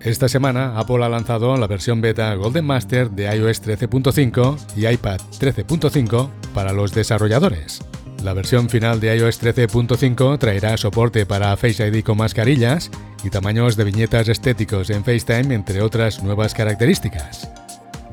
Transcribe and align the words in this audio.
Esta 0.00 0.28
semana 0.28 0.78
Apple 0.78 1.04
ha 1.04 1.08
lanzado 1.08 1.56
la 1.56 1.66
versión 1.66 2.00
beta 2.00 2.32
Golden 2.34 2.64
Master 2.64 3.10
de 3.10 3.34
iOS 3.34 3.62
13.5 3.62 4.56
y 4.76 4.86
iPad 4.86 5.20
13.5 5.40 6.30
para 6.54 6.72
los 6.72 6.94
desarrolladores. 6.94 7.82
La 8.22 8.32
versión 8.32 8.68
final 8.68 9.00
de 9.00 9.16
iOS 9.16 9.42
13.5 9.42 10.38
traerá 10.38 10.76
soporte 10.76 11.26
para 11.26 11.56
Face 11.56 11.86
ID 11.86 12.04
con 12.04 12.18
mascarillas 12.18 12.90
y 13.24 13.30
tamaños 13.30 13.76
de 13.76 13.84
viñetas 13.84 14.28
estéticos 14.28 14.90
en 14.90 15.04
FaceTime, 15.04 15.52
entre 15.54 15.82
otras 15.82 16.22
nuevas 16.22 16.54
características. 16.54 17.50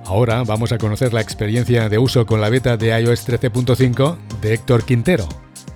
Ahora 0.05 0.43
vamos 0.43 0.71
a 0.71 0.79
conocer 0.79 1.13
la 1.13 1.21
experiencia 1.21 1.87
de 1.87 1.99
uso 1.99 2.25
con 2.25 2.41
la 2.41 2.49
beta 2.49 2.77
de 2.77 2.99
iOS 2.99 3.27
13.5 3.27 4.17
de 4.41 4.53
Héctor 4.53 4.85
Quintero, 4.85 5.27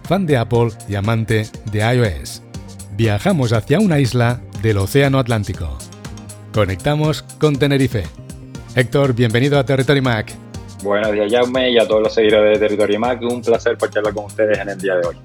fan 0.04 0.26
de 0.26 0.38
Apple 0.38 0.70
y 0.88 0.96
amante 0.96 1.48
de 1.72 1.80
iOS. 1.80 2.42
Viajamos 2.98 3.54
hacia 3.54 3.80
una 3.80 4.00
isla 4.00 4.42
del 4.62 4.78
Océano 4.78 5.20
Atlántico. 5.20 5.78
Conectamos 6.54 7.22
con 7.22 7.58
Tenerife. 7.58 8.06
Héctor, 8.76 9.14
bienvenido 9.14 9.60
a 9.60 9.64
Territory 9.64 10.02
Mac. 10.02 10.34
Buenos 10.84 11.12
días, 11.12 11.32
Jaume, 11.32 11.70
y 11.70 11.78
a 11.78 11.88
todos 11.88 12.02
los 12.02 12.14
seguidores 12.14 12.60
de 12.60 12.68
Territory 12.68 12.98
Mac. 12.98 13.22
Un 13.22 13.42
placer 13.42 13.78
charlar 13.78 14.16
con 14.16 14.26
ustedes 14.26 14.58
en 14.58 14.70
el 14.70 14.80
día 14.80 14.96
de 14.96 15.08
hoy. 15.08 15.16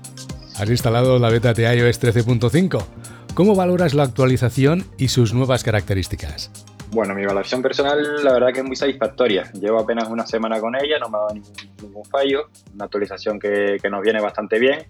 Has 0.58 0.68
instalado 0.68 1.18
la 1.18 1.30
beta 1.30 1.54
de 1.54 1.62
iOS 1.74 2.00
13.5. 2.02 2.84
¿Cómo 3.32 3.54
valoras 3.54 3.94
la 3.94 4.02
actualización 4.02 4.84
y 4.98 5.08
sus 5.08 5.32
nuevas 5.32 5.64
características? 5.64 6.50
Bueno, 6.90 7.14
mi 7.14 7.24
valoración 7.24 7.62
personal 7.62 8.22
la 8.22 8.34
verdad 8.34 8.52
que 8.52 8.60
es 8.60 8.66
muy 8.66 8.76
satisfactoria. 8.76 9.50
Llevo 9.54 9.80
apenas 9.80 10.08
una 10.08 10.26
semana 10.26 10.60
con 10.60 10.76
ella, 10.76 10.98
no 11.00 11.08
me 11.08 11.16
ha 11.16 11.20
dado 11.22 11.34
ningún, 11.34 12.04
fallo. 12.04 12.50
Una 12.74 12.84
actualización 12.84 13.40
que, 13.40 13.78
que, 13.82 13.88
nos 13.88 14.02
viene 14.02 14.20
bastante 14.20 14.58
bien. 14.58 14.86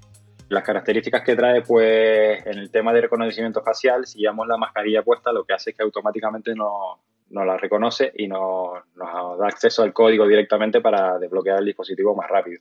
Las 0.48 0.62
características 0.62 1.22
que 1.22 1.36
trae, 1.36 1.62
pues 1.62 2.46
en 2.46 2.58
el 2.58 2.70
tema 2.70 2.92
de 2.92 3.00
reconocimiento 3.02 3.62
facial, 3.62 4.06
si 4.06 4.18
llevamos 4.18 4.46
la 4.46 4.58
mascarilla 4.58 5.02
puesta, 5.02 5.32
lo 5.32 5.44
que 5.44 5.54
hace 5.54 5.70
es 5.70 5.76
que 5.76 5.82
automáticamente 5.82 6.54
nos, 6.54 6.98
nos 7.30 7.46
la 7.46 7.56
reconoce 7.56 8.12
y 8.14 8.28
nos, 8.28 8.72
da 8.94 9.46
acceso 9.46 9.82
al 9.82 9.92
código 9.92 10.26
directamente 10.26 10.80
para 10.80 11.18
desbloquear 11.18 11.58
el 11.58 11.66
dispositivo 11.66 12.14
más 12.14 12.28
rápido. 12.28 12.60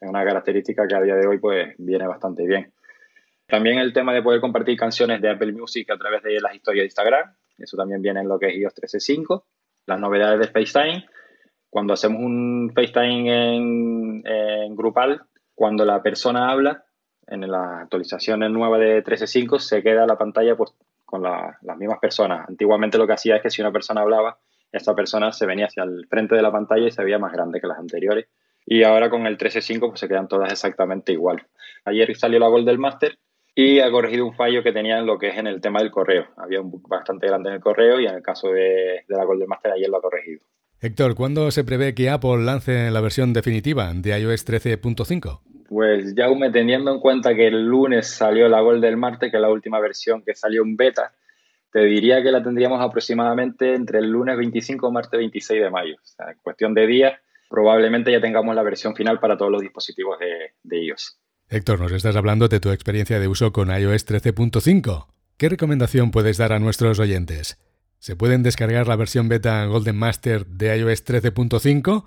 Es 0.00 0.08
una 0.08 0.24
característica 0.24 0.86
que 0.88 0.94
a 0.94 1.02
día 1.02 1.14
de 1.14 1.26
hoy 1.26 1.38
pues 1.38 1.74
viene 1.78 2.06
bastante 2.06 2.46
bien. 2.46 2.72
También 3.46 3.78
el 3.78 3.92
tema 3.92 4.12
de 4.12 4.22
poder 4.22 4.40
compartir 4.40 4.76
canciones 4.76 5.20
de 5.20 5.30
Apple 5.30 5.52
Music 5.52 5.90
a 5.90 5.98
través 5.98 6.22
de 6.22 6.40
las 6.40 6.54
historias 6.54 6.82
de 6.82 6.86
Instagram. 6.86 7.34
Eso 7.58 7.76
también 7.76 8.00
viene 8.00 8.20
en 8.20 8.28
lo 8.28 8.38
que 8.38 8.48
es 8.48 8.54
iOS 8.54 8.74
13.5. 8.74 9.44
Las 9.86 10.00
novedades 10.00 10.40
de 10.40 10.48
FaceTime. 10.48 11.06
Cuando 11.68 11.94
hacemos 11.94 12.20
un 12.22 12.72
FaceTime 12.74 14.22
en 14.24 14.76
grupal, 14.76 15.22
cuando 15.54 15.84
la 15.84 16.02
persona 16.02 16.50
habla, 16.50 16.84
en 17.30 17.50
la 17.50 17.80
actualización 17.80 18.40
nueva 18.52 18.78
de 18.78 19.02
13.5 19.02 19.58
se 19.58 19.82
queda 19.82 20.06
la 20.06 20.18
pantalla 20.18 20.56
pues, 20.56 20.72
con 21.04 21.22
las 21.22 21.76
mismas 21.78 21.98
personas. 21.98 22.48
Antiguamente 22.48 22.98
lo 22.98 23.06
que 23.06 23.14
hacía 23.14 23.36
es 23.36 23.42
que 23.42 23.50
si 23.50 23.62
una 23.62 23.72
persona 23.72 24.02
hablaba, 24.02 24.38
esta 24.72 24.94
persona 24.94 25.32
se 25.32 25.46
venía 25.46 25.66
hacia 25.66 25.84
el 25.84 26.06
frente 26.08 26.34
de 26.34 26.42
la 26.42 26.52
pantalla 26.52 26.86
y 26.86 26.90
se 26.90 27.02
veía 27.02 27.18
más 27.18 27.32
grande 27.32 27.60
que 27.60 27.66
las 27.66 27.78
anteriores. 27.78 28.26
Y 28.66 28.82
ahora 28.82 29.10
con 29.10 29.26
el 29.26 29.38
13.5 29.38 29.88
pues 29.88 30.00
se 30.00 30.08
quedan 30.08 30.28
todas 30.28 30.52
exactamente 30.52 31.12
igual. 31.12 31.46
Ayer 31.84 32.14
salió 32.16 32.38
la 32.38 32.48
Gold 32.48 32.66
del 32.66 32.78
Master 32.78 33.18
y 33.54 33.80
ha 33.80 33.90
corregido 33.90 34.26
un 34.26 34.34
fallo 34.34 34.62
que 34.62 34.72
tenía 34.72 34.98
en 34.98 35.06
lo 35.06 35.18
que 35.18 35.28
es 35.28 35.38
en 35.38 35.46
el 35.46 35.60
tema 35.60 35.80
del 35.80 35.90
correo. 35.90 36.26
Había 36.36 36.60
un 36.60 36.70
bug 36.70 36.88
bastante 36.88 37.26
grande 37.26 37.48
en 37.48 37.56
el 37.56 37.60
correo 37.60 38.00
y 38.00 38.06
en 38.06 38.14
el 38.14 38.22
caso 38.22 38.48
de, 38.48 39.04
de 39.08 39.16
la 39.16 39.24
Gold 39.24 39.40
del 39.40 39.48
Master 39.48 39.72
ayer 39.72 39.88
lo 39.88 39.96
ha 39.96 40.02
corregido. 40.02 40.40
Héctor, 40.80 41.14
¿cuándo 41.14 41.50
se 41.50 41.64
prevé 41.64 41.94
que 41.94 42.08
Apple 42.08 42.38
lance 42.44 42.90
la 42.90 43.00
versión 43.00 43.32
definitiva 43.32 43.92
de 43.94 44.18
iOS 44.18 44.46
13.5? 44.46 45.40
Pues 45.80 46.12
Jaume, 46.14 46.50
teniendo 46.50 46.92
en 46.92 47.00
cuenta 47.00 47.34
que 47.34 47.46
el 47.46 47.64
lunes 47.64 48.06
salió 48.06 48.50
la 48.50 48.60
Gol 48.60 48.82
del 48.82 48.98
Marte, 48.98 49.30
que 49.30 49.38
es 49.38 49.40
la 49.40 49.48
última 49.48 49.80
versión 49.80 50.22
que 50.22 50.34
salió 50.34 50.60
en 50.60 50.76
beta, 50.76 51.14
te 51.72 51.80
diría 51.80 52.22
que 52.22 52.30
la 52.30 52.42
tendríamos 52.42 52.82
aproximadamente 52.82 53.74
entre 53.74 54.00
el 54.00 54.10
lunes 54.10 54.36
25 54.36 54.86
y 54.86 54.92
martes 54.92 55.16
26 55.16 55.62
de 55.62 55.70
mayo. 55.70 55.94
O 55.94 56.04
sea, 56.06 56.32
en 56.32 56.38
cuestión 56.42 56.74
de 56.74 56.86
días, 56.86 57.14
probablemente 57.48 58.12
ya 58.12 58.20
tengamos 58.20 58.54
la 58.54 58.62
versión 58.62 58.94
final 58.94 59.20
para 59.20 59.38
todos 59.38 59.50
los 59.50 59.62
dispositivos 59.62 60.18
de, 60.18 60.52
de 60.62 60.84
iOS. 60.84 61.18
Héctor, 61.48 61.80
nos 61.80 61.92
estás 61.92 62.14
hablando 62.14 62.48
de 62.48 62.60
tu 62.60 62.72
experiencia 62.72 63.18
de 63.18 63.28
uso 63.28 63.50
con 63.50 63.70
iOS 63.70 64.06
13.5. 64.06 65.06
¿Qué 65.38 65.48
recomendación 65.48 66.10
puedes 66.10 66.36
dar 66.36 66.52
a 66.52 66.58
nuestros 66.58 66.98
oyentes? 66.98 67.58
¿Se 68.00 68.16
pueden 68.16 68.42
descargar 68.42 68.86
la 68.86 68.96
versión 68.96 69.30
beta 69.30 69.64
Golden 69.64 69.96
Master 69.96 70.44
de 70.44 70.76
iOS 70.76 71.06
13.5 71.06 72.04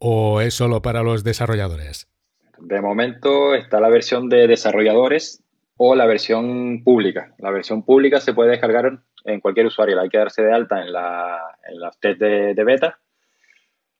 o 0.00 0.42
es 0.42 0.52
solo 0.52 0.82
para 0.82 1.02
los 1.02 1.24
desarrolladores? 1.24 2.14
De 2.58 2.80
momento 2.80 3.54
está 3.54 3.80
la 3.80 3.88
versión 3.88 4.28
de 4.28 4.46
desarrolladores 4.46 5.42
o 5.76 5.94
la 5.94 6.06
versión 6.06 6.82
pública. 6.82 7.34
La 7.38 7.50
versión 7.50 7.82
pública 7.82 8.20
se 8.20 8.34
puede 8.34 8.50
descargar 8.50 9.00
en 9.24 9.40
cualquier 9.40 9.66
usuario, 9.66 10.00
hay 10.00 10.08
que 10.08 10.18
darse 10.18 10.42
de 10.42 10.52
alta 10.52 10.80
en, 10.80 10.92
la, 10.92 11.40
en 11.68 11.80
las 11.80 11.98
test 11.98 12.20
de, 12.20 12.64
beta. 12.64 12.98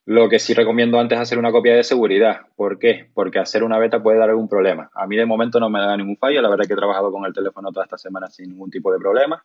Lo 0.04 0.28
que 0.28 0.38
sí 0.38 0.54
recomiendo 0.54 1.00
antes 1.00 1.16
es 1.16 1.22
hacer 1.22 1.38
una 1.38 1.50
copia 1.50 1.74
de 1.74 1.82
seguridad. 1.82 2.42
¿Por 2.54 2.78
qué? 2.78 3.10
Porque 3.12 3.40
hacer 3.40 3.64
una 3.64 3.78
beta 3.78 4.02
puede 4.02 4.18
dar 4.18 4.30
algún 4.30 4.48
problema. 4.48 4.88
A 4.94 5.06
mí 5.06 5.16
de 5.16 5.26
momento 5.26 5.58
no 5.58 5.68
me 5.68 5.80
da 5.80 5.96
ningún 5.96 6.16
fallo, 6.16 6.40
la 6.40 6.48
verdad 6.48 6.62
es 6.62 6.68
que 6.68 6.74
he 6.74 6.76
trabajado 6.76 7.10
con 7.10 7.24
el 7.24 7.32
teléfono 7.32 7.72
toda 7.72 7.84
esta 7.84 7.98
semana 7.98 8.28
sin 8.28 8.50
ningún 8.50 8.70
tipo 8.70 8.92
de 8.92 8.98
problema 8.98 9.44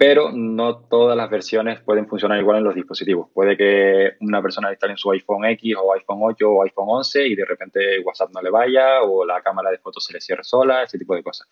pero 0.00 0.32
no 0.32 0.78
todas 0.78 1.14
las 1.14 1.28
versiones 1.28 1.78
pueden 1.82 2.08
funcionar 2.08 2.38
igual 2.38 2.56
en 2.56 2.64
los 2.64 2.74
dispositivos. 2.74 3.28
Puede 3.34 3.54
que 3.54 4.12
una 4.20 4.40
persona 4.40 4.70
instale 4.70 4.94
en 4.94 4.96
su 4.96 5.10
iPhone 5.10 5.44
X 5.44 5.76
o 5.78 5.92
iPhone 5.92 6.20
8 6.22 6.50
o 6.50 6.62
iPhone 6.62 6.86
11 6.88 7.26
y 7.26 7.36
de 7.36 7.44
repente 7.44 8.00
WhatsApp 8.02 8.30
no 8.32 8.40
le 8.40 8.48
vaya 8.48 9.02
o 9.02 9.26
la 9.26 9.42
cámara 9.42 9.70
de 9.70 9.76
fotos 9.76 10.02
se 10.02 10.14
le 10.14 10.22
cierre 10.22 10.42
sola, 10.42 10.84
ese 10.84 10.98
tipo 10.98 11.14
de 11.14 11.22
cosas. 11.22 11.46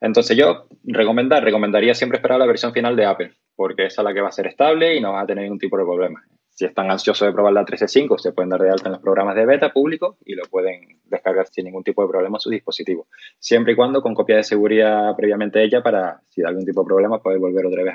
Entonces 0.00 0.38
yo 0.38 0.68
recomendar, 0.84 1.44
recomendaría 1.44 1.92
siempre 1.94 2.16
esperar 2.16 2.38
la 2.38 2.46
versión 2.46 2.72
final 2.72 2.96
de 2.96 3.04
Apple, 3.04 3.34
porque 3.54 3.84
esa 3.84 4.00
es 4.00 4.04
la 4.06 4.14
que 4.14 4.22
va 4.22 4.28
a 4.28 4.32
ser 4.32 4.46
estable 4.46 4.96
y 4.96 5.00
no 5.02 5.12
va 5.12 5.20
a 5.20 5.26
tener 5.26 5.44
ningún 5.44 5.58
tipo 5.58 5.76
de 5.76 5.84
problema 5.84 6.24
si 6.60 6.66
están 6.66 6.90
ansiosos 6.90 7.26
de 7.26 7.32
probar 7.32 7.54
la 7.54 7.64
13.5, 7.64 8.18
se 8.18 8.32
pueden 8.32 8.50
dar 8.50 8.60
de 8.60 8.68
alta 8.68 8.88
en 8.88 8.92
los 8.92 9.00
programas 9.00 9.34
de 9.34 9.46
beta 9.46 9.72
público 9.72 10.18
y 10.26 10.34
lo 10.34 10.42
pueden 10.42 11.00
descargar 11.06 11.46
sin 11.46 11.64
ningún 11.64 11.82
tipo 11.82 12.02
de 12.02 12.08
problema 12.10 12.36
en 12.36 12.40
su 12.40 12.50
dispositivo. 12.50 13.06
Siempre 13.38 13.72
y 13.72 13.76
cuando 13.76 14.02
con 14.02 14.12
copia 14.12 14.36
de 14.36 14.44
seguridad 14.44 15.16
previamente 15.16 15.64
hecha 15.64 15.82
para, 15.82 16.20
si 16.28 16.42
da 16.42 16.50
algún 16.50 16.66
tipo 16.66 16.82
de 16.82 16.86
problema, 16.86 17.22
poder 17.22 17.38
volver 17.38 17.64
otra 17.64 17.82
vez 17.82 17.94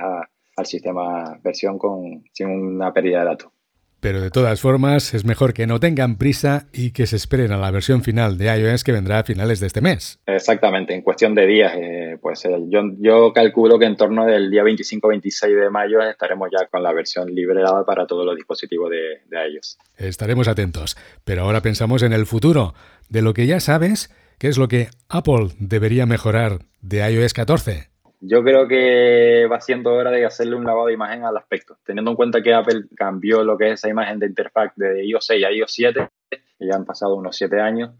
al 0.58 0.66
sistema 0.66 1.40
versión 1.44 1.78
con, 1.78 2.24
sin 2.34 2.48
una 2.48 2.92
pérdida 2.92 3.20
de 3.20 3.26
datos. 3.26 3.52
Pero 4.00 4.22
de 4.22 4.29
todas 4.29 4.61
formas, 4.61 5.13
es 5.13 5.25
mejor 5.25 5.53
que 5.53 5.67
no 5.67 5.79
tengan 5.79 6.17
prisa 6.17 6.67
y 6.72 6.91
que 6.91 7.07
se 7.07 7.16
esperen 7.16 7.51
a 7.51 7.57
la 7.57 7.72
versión 7.72 8.03
final 8.03 8.38
de 8.38 8.56
iOS 8.56 8.83
que 8.83 8.91
vendrá 8.91 9.19
a 9.19 9.23
finales 9.23 9.59
de 9.59 9.67
este 9.67 9.81
mes. 9.81 10.19
Exactamente, 10.25 10.94
en 10.94 11.01
cuestión 11.01 11.33
de 11.33 11.45
días, 11.47 11.73
eh, 11.75 12.17
pues 12.22 12.45
eh, 12.45 12.55
yo, 12.67 12.81
yo, 13.00 13.34
calculo 13.34 13.79
que 13.79 13.85
en 13.85 13.95
torno 13.95 14.25
del 14.25 14.51
día 14.51 14.63
25-26 14.63 15.59
de 15.59 15.69
mayo 15.69 16.01
estaremos 16.01 16.50
ya 16.51 16.67
con 16.67 16.84
la 16.84 16.94
versión 16.94 17.34
liberada 17.34 17.84
para 17.85 18.05
todos 18.05 18.25
los 18.25 18.35
dispositivos 18.35 18.89
de, 18.91 19.22
de 19.28 19.50
iOS. 19.53 19.78
Estaremos 19.97 20.47
atentos, 20.47 20.97
pero 21.23 21.44
ahora 21.44 21.61
pensamos 21.61 22.03
en 22.03 22.13
el 22.13 22.25
futuro. 22.25 22.73
De 23.09 23.22
lo 23.22 23.34
que 23.34 23.47
ya 23.47 23.59
sabes, 23.59 24.11
¿qué 24.38 24.47
es 24.47 24.57
lo 24.57 24.67
que 24.67 24.89
Apple 25.09 25.50
debería 25.59 26.05
mejorar 26.05 26.59
de 26.81 27.09
iOS 27.09 27.34
14? 27.34 27.94
Yo 28.28 28.44
creo 28.44 28.68
que 28.68 29.46
va 29.52 29.62
siendo 29.62 29.94
hora 29.94 30.09
de 30.09 30.25
hacerle 30.25 30.56
un 30.56 30.66
lavado 30.66 30.88
de 30.88 30.94
imagen 30.94 31.25
al 31.25 31.38
aspecto, 31.38 31.78
teniendo 31.84 32.09
en 32.09 32.18
cuenta 32.18 32.41
que 32.41 32.56
Apple 32.56 32.86
cambió 32.96 33.44
lo 33.44 33.56
que 33.56 33.68
es 33.68 33.74
esa 33.74 33.90
imagen 33.90 34.18
de 34.18 34.25
interfaz 34.25 34.72
de 34.75 35.06
iOS 35.06 35.28
6 35.28 35.46
a 35.46 35.52
iOS 35.52 35.72
7, 35.72 36.09
que 36.30 36.40
ya 36.59 36.75
han 36.75 36.85
pasado 36.85 37.16
unos 37.16 37.35
7 37.35 37.59
años. 37.59 37.91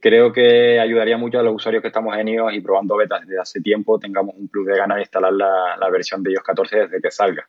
Creo 0.00 0.32
que 0.32 0.80
ayudaría 0.80 1.18
mucho 1.18 1.38
a 1.38 1.42
los 1.42 1.54
usuarios 1.54 1.82
que 1.82 1.88
estamos 1.88 2.16
en 2.16 2.28
iOS 2.28 2.54
y 2.54 2.60
probando 2.60 2.96
betas 2.96 3.26
desde 3.26 3.40
hace 3.40 3.60
tiempo, 3.60 3.98
tengamos 3.98 4.36
un 4.38 4.48
plus 4.48 4.66
de 4.66 4.78
ganas 4.78 4.96
de 4.96 5.02
instalar 5.02 5.34
la, 5.34 5.76
la 5.78 5.90
versión 5.90 6.22
de 6.22 6.32
iOS 6.32 6.44
14 6.44 6.76
desde 6.76 7.00
que 7.02 7.10
salga. 7.10 7.46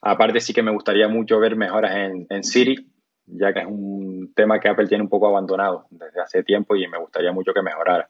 Aparte 0.00 0.40
sí 0.40 0.52
que 0.52 0.64
me 0.64 0.72
gustaría 0.72 1.06
mucho 1.06 1.38
ver 1.38 1.54
mejoras 1.54 1.94
en, 1.94 2.26
en 2.30 2.42
Siri, 2.42 2.90
ya 3.26 3.52
que 3.52 3.60
es 3.60 3.66
un 3.66 4.32
tema 4.34 4.58
que 4.58 4.68
Apple 4.68 4.88
tiene 4.88 5.04
un 5.04 5.10
poco 5.10 5.28
abandonado 5.28 5.86
desde 5.90 6.20
hace 6.20 6.42
tiempo 6.42 6.74
y 6.74 6.88
me 6.88 6.98
gustaría 6.98 7.30
mucho 7.30 7.54
que 7.54 7.62
mejorara. 7.62 8.08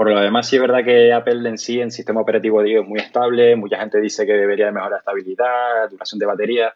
Por 0.00 0.08
lo 0.08 0.18
demás, 0.18 0.48
sí 0.48 0.56
es 0.56 0.62
verdad 0.62 0.82
que 0.82 1.12
Apple 1.12 1.46
en 1.46 1.58
sí, 1.58 1.78
en 1.78 1.90
sistema 1.90 2.22
operativo, 2.22 2.62
digo, 2.62 2.80
es 2.80 2.88
muy 2.88 3.00
estable. 3.00 3.54
Mucha 3.54 3.76
gente 3.76 4.00
dice 4.00 4.24
que 4.24 4.32
debería 4.32 4.72
mejorar 4.72 4.98
estabilidad, 4.98 5.90
duración 5.90 6.18
de 6.18 6.24
batería, 6.24 6.74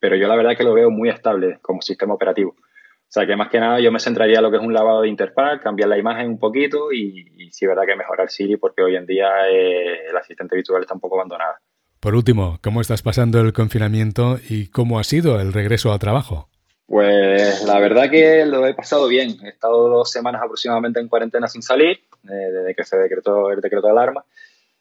pero 0.00 0.16
yo 0.16 0.26
la 0.26 0.34
verdad 0.34 0.56
que 0.56 0.64
lo 0.64 0.74
veo 0.74 0.90
muy 0.90 1.08
estable 1.08 1.60
como 1.62 1.80
sistema 1.82 2.14
operativo. 2.14 2.50
O 2.50 3.06
sea 3.06 3.28
que 3.28 3.36
más 3.36 3.48
que 3.48 3.60
nada 3.60 3.78
yo 3.78 3.92
me 3.92 4.00
centraría 4.00 4.38
en 4.38 4.42
lo 4.42 4.50
que 4.50 4.56
es 4.56 4.62
un 4.64 4.74
lavado 4.74 5.02
de 5.02 5.08
interfaz, 5.08 5.60
cambiar 5.60 5.88
la 5.88 5.98
imagen 5.98 6.26
un 6.26 6.40
poquito 6.40 6.92
y, 6.92 7.48
sí 7.52 7.64
es 7.64 7.68
verdad 7.68 7.84
que 7.86 7.94
mejorar 7.94 8.28
Siri 8.28 8.56
porque 8.56 8.82
hoy 8.82 8.96
en 8.96 9.06
día 9.06 9.48
eh, 9.48 10.08
el 10.10 10.16
asistente 10.16 10.56
virtual 10.56 10.82
está 10.82 10.94
un 10.94 11.00
poco 11.00 11.14
abandonado. 11.14 11.54
Por 12.00 12.16
último, 12.16 12.58
¿cómo 12.60 12.80
estás 12.80 13.02
pasando 13.02 13.38
el 13.38 13.52
confinamiento 13.52 14.40
y 14.50 14.66
cómo 14.66 14.98
ha 14.98 15.04
sido 15.04 15.40
el 15.40 15.52
regreso 15.52 15.92
al 15.92 16.00
trabajo? 16.00 16.48
Pues 16.94 17.64
la 17.64 17.80
verdad 17.80 18.08
que 18.08 18.46
lo 18.46 18.64
he 18.68 18.72
pasado 18.72 19.08
bien. 19.08 19.30
He 19.42 19.48
estado 19.48 19.88
dos 19.88 20.12
semanas 20.12 20.40
aproximadamente 20.44 21.00
en 21.00 21.08
cuarentena 21.08 21.48
sin 21.48 21.60
salir, 21.60 21.98
eh, 22.22 22.52
desde 22.52 22.72
que 22.72 22.84
se 22.84 22.96
decretó 22.96 23.50
el 23.50 23.60
decreto 23.60 23.88
de 23.88 23.92
alarma. 23.92 24.24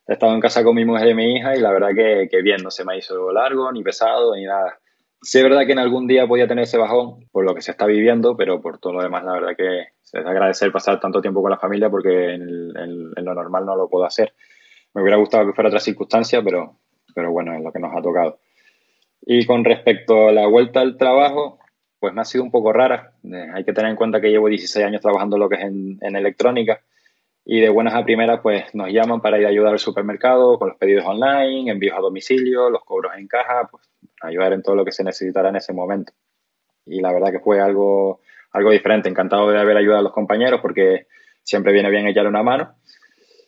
He 0.06 0.14
estado 0.14 0.32
en 0.36 0.40
casa 0.40 0.64
con 0.64 0.76
mi 0.76 0.86
mujer 0.86 1.08
y 1.08 1.16
mi 1.16 1.36
hija 1.36 1.56
y 1.56 1.60
la 1.60 1.72
verdad 1.72 1.90
que, 1.96 2.28
que 2.30 2.44
bien, 2.44 2.62
no 2.62 2.70
se 2.70 2.86
me 2.86 2.96
hizo 3.00 3.32
largo, 3.32 3.72
ni 3.72 3.82
pesado, 3.82 4.36
ni 4.36 4.44
nada. 4.44 4.78
Sí 5.24 5.40
es 5.40 5.44
verdad 5.44 5.66
que 5.66 5.72
en 5.72 5.80
algún 5.80 6.06
día 6.06 6.28
podía 6.28 6.48
tener 6.48 6.66
ese 6.66 6.78
bajón 6.78 7.28
por 7.32 7.46
lo 7.46 7.56
que 7.56 7.64
se 7.64 7.72
está 7.72 7.88
viviendo, 7.88 8.38
pero 8.38 8.62
por 8.62 8.78
todo 8.78 8.94
lo 8.94 9.02
demás 9.02 9.24
la 9.24 9.34
verdad 9.34 9.56
que 9.58 9.80
es 9.80 10.14
agradecer 10.14 10.72
pasar 10.72 11.00
tanto 11.00 11.20
tiempo 11.20 11.42
con 11.42 11.50
la 11.50 11.58
familia 11.58 11.90
porque 11.90 12.36
en, 12.36 12.70
en 12.76 13.26
lo 13.26 13.34
normal 13.34 13.66
no 13.66 13.76
lo 13.76 13.90
puedo 13.90 14.06
hacer. 14.06 14.34
Me 14.94 15.02
hubiera 15.02 15.18
gustado 15.18 15.48
que 15.48 15.54
fuera 15.54 15.70
otra 15.70 15.80
circunstancia, 15.80 16.44
pero 16.44 16.76
pero 17.16 17.32
bueno, 17.32 17.56
es 17.56 17.64
lo 17.64 17.72
que 17.72 17.80
nos 17.80 17.92
ha 17.98 18.04
tocado. 18.04 18.38
Y 19.26 19.48
con 19.48 19.66
respecto 19.66 20.28
a 20.28 20.32
la 20.32 20.46
vuelta 20.46 20.82
al 20.82 20.98
trabajo, 20.98 21.58
pues 22.04 22.14
me 22.14 22.20
ha 22.20 22.26
sido 22.26 22.44
un 22.44 22.52
poco 22.52 22.74
rara. 22.74 23.14
Eh, 23.24 23.48
hay 23.54 23.64
que 23.64 23.72
tener 23.72 23.90
en 23.90 23.96
cuenta 23.96 24.20
que 24.20 24.30
llevo 24.30 24.50
16 24.50 24.86
años 24.86 25.00
trabajando 25.00 25.38
lo 25.38 25.48
que 25.48 25.56
es 25.56 25.62
en, 25.62 26.00
en 26.02 26.18
electrónica 26.18 26.82
y 27.46 27.62
de 27.62 27.70
buenas 27.70 27.94
a 27.94 28.04
primeras 28.04 28.42
pues 28.42 28.76
nos 28.76 28.90
llaman 28.90 29.22
para 29.22 29.40
ir 29.40 29.46
a 29.46 29.50
ayudar 29.50 29.72
al 29.72 29.80
supermercado 29.80 30.60
con 30.60 30.68
los 30.68 30.78
pedidos 30.78 31.06
online, 31.06 31.72
envíos 31.72 31.98
a 31.98 32.02
domicilio, 32.02 32.70
los 32.70 32.84
cobros 32.84 33.14
en 33.18 33.30
caja, 33.30 33.70
pues 33.72 33.90
ayudar 34.22 34.52
en 34.52 34.62
todo 34.62 34.76
lo 34.76 34.84
que 34.84 34.92
se 34.92 35.06
necesitara 35.06 35.48
en 35.48 35.56
ese 35.56 35.72
momento. 35.72 36.12
Y 36.86 37.00
la 37.00 37.14
verdad 37.14 37.32
que 37.32 37.40
fue 37.40 37.62
algo, 37.62 38.20
algo 38.52 38.72
diferente, 38.72 39.08
encantado 39.08 39.50
de 39.50 39.58
haber 39.58 39.78
ayudado 39.78 40.00
a 40.00 40.04
los 40.04 40.12
compañeros 40.12 40.60
porque 40.60 41.08
siempre 41.42 41.72
viene 41.72 41.90
bien 41.90 42.06
echarle 42.06 42.28
una 42.28 42.44
mano 42.44 42.76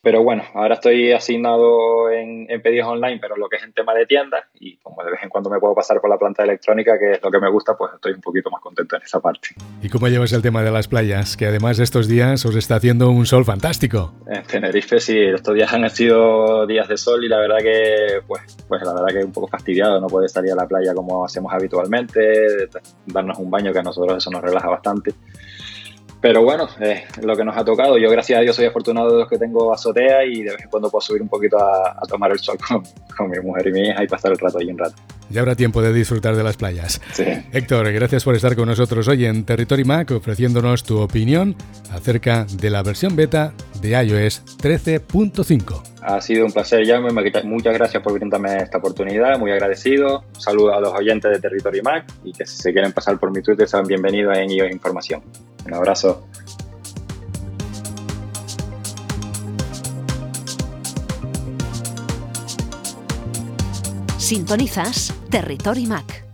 pero 0.06 0.24
bueno, 0.24 0.44
ahora 0.54 0.76
estoy 0.76 1.14
asignado 1.14 2.12
en, 2.12 2.46
pedidos 2.62 2.90
online, 2.90 3.18
pero 3.20 3.36
lo 3.38 3.50
que 3.50 3.58
es 3.58 3.64
en 3.64 3.74
tema 3.74 3.92
de 3.96 4.06
tiendas 4.06 4.44
y 4.60 4.78
como 4.78 5.04
de 5.04 5.10
vez 5.10 5.20
en 5.24 5.30
cuando 5.30 5.50
me 5.50 5.60
puedo 5.60 5.74
pasar 5.74 6.00
por 6.00 6.12
la 6.12 6.18
planta 6.20 6.44
electrónica, 6.44 6.94
que 7.00 7.14
es 7.14 7.24
lo 7.24 7.32
que 7.32 7.40
me 7.40 7.50
gusta, 7.50 7.76
pues 7.76 7.92
estoy 7.96 8.14
un 8.14 8.22
poquito 8.22 8.52
más 8.52 8.62
contento 8.62 8.98
en 8.98 9.02
esa 9.02 9.20
parte. 9.20 9.56
¿Y 9.82 9.90
cómo 9.90 10.08
llevas 10.08 10.32
el 10.34 10.44
tema 10.44 10.62
de 10.62 10.70
las 10.70 10.88
playas? 10.88 11.36
Que 11.36 11.48
además 11.48 11.78
de 11.78 11.86
estos 11.86 12.08
días 12.08 12.46
os 12.46 12.56
está 12.56 12.76
haciendo 12.76 13.10
un 13.10 13.26
sol 13.26 13.46
fantástico. 13.46 14.14
En 14.28 14.44
Tenerife 14.44 15.00
sí, 15.00 15.18
estos 15.18 15.56
días 15.56 15.74
han 15.74 15.90
sido 15.90 16.68
días 16.68 16.88
de 16.88 16.98
sol 16.98 17.26
y 17.26 17.28
la 17.28 17.40
verdad 17.40 17.58
que, 17.64 18.22
pues, 18.28 18.44
pues 18.68 18.84
la 18.84 18.94
verdad 18.94 19.08
que 19.08 19.26
un 19.26 19.32
poco 19.32 19.48
fastidiado 19.48 20.00
no 20.00 20.06
poder 20.06 20.30
salir 20.30 20.52
a 20.52 20.56
la 20.56 20.68
playa 20.68 20.94
como 20.94 21.26
hacemos 21.26 21.52
habitualmente, 21.52 22.70
darnos 23.08 23.40
un 23.40 23.50
baño 23.50 23.74
que 23.74 23.80
a 23.80 23.84
nosotros 23.84 24.18
eso 24.18 24.30
nos 24.30 24.44
relaja 24.44 24.70
bastante. 24.70 25.16
Pero 26.26 26.42
bueno, 26.42 26.68
es 26.80 27.24
lo 27.24 27.36
que 27.36 27.46
nos 27.46 27.56
ha 27.56 27.64
tocado. 27.64 28.00
Yo, 28.00 28.10
gracias 28.10 28.40
a 28.40 28.42
Dios, 28.42 28.56
soy 28.56 28.66
afortunado 28.66 29.12
de 29.12 29.20
los 29.20 29.30
que 29.30 29.38
tengo 29.38 29.72
azotea 29.72 30.26
y 30.26 30.42
de 30.42 30.54
vez 30.54 30.64
en 30.64 30.70
cuando 30.72 30.90
puedo 30.90 31.02
subir 31.02 31.22
un 31.22 31.28
poquito 31.28 31.56
a, 31.60 32.02
tomar 32.08 32.32
el 32.32 32.40
sol 32.40 32.58
con, 33.16 33.30
mi 33.30 33.40
mujer 33.42 33.68
y 33.68 33.72
mi 33.72 33.82
hija 33.90 34.04
y 34.04 34.08
pasar 34.08 34.32
el 34.32 34.40
rato 34.40 34.58
ahí 34.58 34.66
un 34.72 34.80
rato. 34.80 34.96
Ya 35.30 35.42
habrá 35.42 35.54
tiempo 35.54 35.84
de 35.84 35.94
disfrutar 35.94 36.36
de 36.36 36.44
las 36.44 36.58
playas. 36.58 37.00
Sí. 37.14 37.26
Héctor, 37.54 37.92
gracias 37.92 38.24
por 38.24 38.34
estar 38.34 38.56
con 38.56 38.68
nosotros 38.68 39.08
hoy 39.08 39.26
en 39.26 39.46
Territory 39.46 39.84
Mac 39.84 40.10
ofreciéndonos 40.10 40.84
tu 40.84 41.00
opinión 41.00 41.56
acerca 41.92 42.48
de 42.60 42.72
la 42.72 42.82
versión 42.82 43.16
beta 43.16 43.54
de 43.80 43.90
iOS 43.92 44.58
13.5. 44.58 45.84
Ha 46.02 46.22
sido 46.22 46.48
un 46.48 46.52
placer, 46.52 46.88
Jaume. 46.88 47.12
Muchas 47.44 47.76
gracias 47.76 48.02
por 48.02 48.14
brindarme 48.14 48.58
esta 48.58 48.80
oportunidad. 48.80 49.38
Muy 49.38 49.52
agradecido. 49.52 50.24
Un 50.34 50.42
saludo 50.42 50.74
a 50.74 50.82
los 50.82 50.92
oyentes 50.92 51.30
de 51.30 51.40
Territory 51.40 51.84
Mac 51.84 52.12
y 52.24 52.34
que 52.34 52.48
si 52.48 52.58
se 52.58 52.74
quieren 52.74 52.94
pasar 52.94 53.20
por 53.20 53.30
mi 53.30 53.44
Twitter, 53.44 53.68
sean 53.68 53.86
bienvenidos 53.86 54.36
en 54.36 54.50
iOS 54.50 54.72
Información. 54.72 55.22
Un 55.66 55.74
abrazo. 55.74 56.26
Sintonizas 64.18 65.14
Territory 65.30 65.86
Mac. 65.86 66.25